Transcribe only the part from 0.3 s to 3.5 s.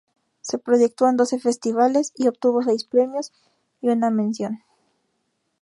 Se proyectó en doce festivales y obtuvo seis premios